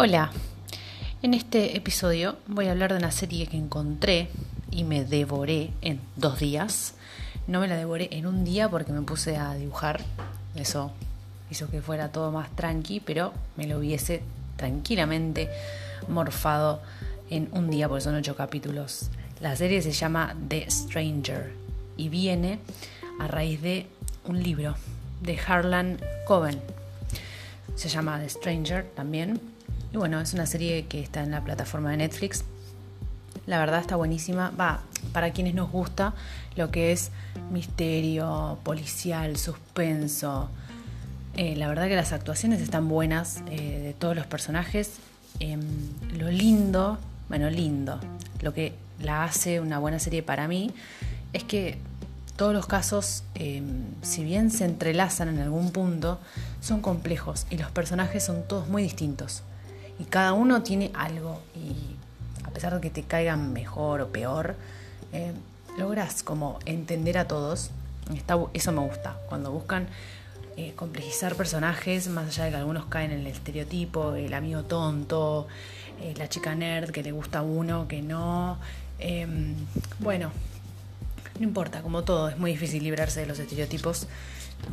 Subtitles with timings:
[0.00, 0.30] Hola,
[1.22, 4.28] en este episodio voy a hablar de una serie que encontré
[4.70, 6.94] y me devoré en dos días.
[7.48, 10.00] No me la devoré en un día porque me puse a dibujar,
[10.54, 10.92] eso
[11.50, 14.22] hizo que fuera todo más tranqui, pero me lo hubiese
[14.54, 15.50] tranquilamente
[16.06, 16.80] morfado
[17.28, 19.10] en un día porque son ocho capítulos.
[19.40, 21.52] La serie se llama The Stranger
[21.96, 22.60] y viene
[23.18, 23.88] a raíz de
[24.26, 24.76] un libro
[25.22, 26.60] de Harlan Coben.
[27.74, 29.57] Se llama The Stranger también.
[29.92, 32.44] Y bueno, es una serie que está en la plataforma de Netflix.
[33.46, 34.50] La verdad está buenísima.
[34.50, 36.14] Va, para quienes nos gusta
[36.56, 37.10] lo que es
[37.50, 40.50] misterio, policial, suspenso.
[41.36, 44.98] Eh, la verdad que las actuaciones están buenas eh, de todos los personajes.
[45.40, 45.60] Em,
[46.18, 46.98] lo lindo,
[47.28, 48.00] bueno, lindo,
[48.42, 50.72] lo que la hace una buena serie para mí
[51.32, 51.78] es que
[52.36, 56.18] todos los casos, em, si bien se entrelazan en algún punto,
[56.60, 59.42] son complejos y los personajes son todos muy distintos.
[59.98, 61.96] Y cada uno tiene algo y
[62.44, 64.56] a pesar de que te caigan mejor o peor,
[65.12, 65.34] em,
[65.76, 67.70] logras como entender a todos.
[68.54, 69.86] eso me gusta, cuando buscan
[70.56, 75.46] eh, complejizar personajes, más allá de que algunos caen en el estereotipo, el amigo tonto,
[76.00, 78.58] eh, la chica nerd que le gusta a uno, que no.
[78.98, 79.54] Em,
[80.00, 80.32] bueno,
[81.38, 84.06] no importa, como todo, es muy difícil librarse de los estereotipos.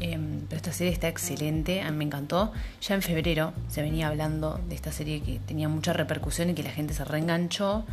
[0.00, 2.52] Em, pero esta serie está excelente, a mí me encantó.
[2.80, 6.62] Ya en febrero se venía hablando de esta serie que tenía mucha repercusión y que
[6.62, 7.84] la gente se reenganchó.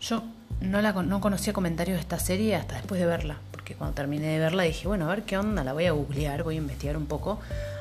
[0.00, 0.22] Yo
[0.60, 4.26] no, la, no conocía comentarios de esta serie hasta después de verla, porque cuando terminé
[4.28, 6.96] de verla dije, bueno, a ver qué onda, la voy a googlear, voy a investigar
[6.96, 7.40] un poco,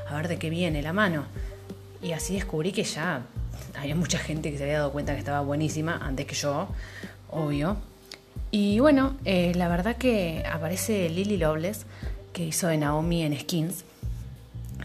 [0.10, 1.26] a ver de qué viene la mano.
[2.02, 3.24] Y así descubrí que ya
[3.78, 6.70] había mucha gente que se había dado cuenta que estaba buenísima antes que yo,
[7.30, 7.78] obvio.
[8.52, 11.86] Y bueno, eh, la verdad que aparece Lily Loveless,
[12.34, 13.86] que hizo de Naomi en Skins.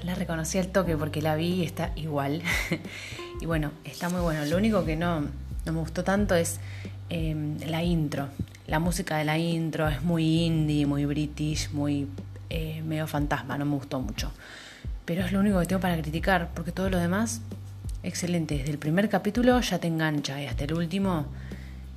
[0.02, 2.42] La reconocí al toque porque la vi y está igual.
[3.40, 4.44] y bueno, está muy bueno.
[4.44, 6.60] Lo único que no, no me gustó tanto es
[7.08, 8.28] em, la intro.
[8.66, 12.06] La música de la intro es muy indie, muy british, muy
[12.50, 14.30] eh, medio fantasma, no me gustó mucho.
[15.06, 17.40] Pero es lo único que tengo para criticar, porque todo lo demás,
[18.02, 18.58] excelente.
[18.58, 21.26] Desde el primer capítulo ya te engancha y hasta el último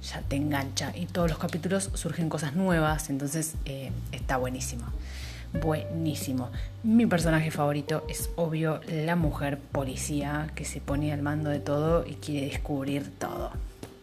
[0.03, 4.85] ya te engancha y todos los capítulos surgen cosas nuevas, entonces eh, está buenísimo.
[5.53, 6.49] Buenísimo.
[6.83, 12.05] Mi personaje favorito es obvio la mujer policía que se pone al mando de todo
[12.05, 13.51] y quiere descubrir todo.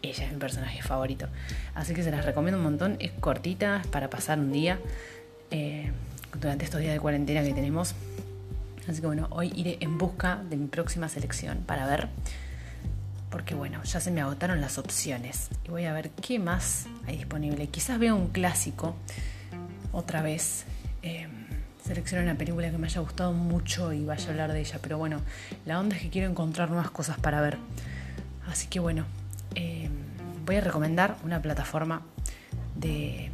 [0.03, 1.28] Ella es mi personaje favorito.
[1.75, 2.97] Así que se las recomiendo un montón.
[2.99, 4.78] Es cortita, es para pasar un día
[5.50, 5.93] eh,
[6.41, 7.94] durante estos días de cuarentena que tenemos.
[8.88, 12.09] Así que bueno, hoy iré en busca de mi próxima selección para ver
[13.84, 17.66] ya se me agotaron las opciones y voy a ver qué más hay disponible.
[17.68, 18.94] Quizás vea un clásico
[19.92, 20.64] otra vez.
[21.02, 21.28] Eh,
[21.84, 24.96] seleccione una película que me haya gustado mucho y vaya a hablar de ella, pero
[24.96, 25.20] bueno,
[25.66, 27.58] la onda es que quiero encontrar nuevas cosas para ver.
[28.48, 29.04] Así que bueno,
[29.54, 29.92] em,
[30.46, 32.02] voy a recomendar una plataforma
[32.74, 33.30] de,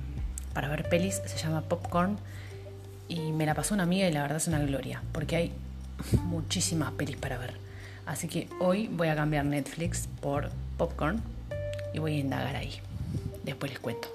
[0.53, 2.19] para ver pelis, se llama Popcorn
[3.09, 5.53] y me la pasó una amiga y la verdad es una gloria, porque hay
[6.25, 7.70] muchísimas pelis para ver.
[8.11, 11.23] Así que hoy voy a cambiar Netflix por Popcorn
[11.95, 12.81] y voy a indagar ahí.
[13.45, 14.09] Después les cuento.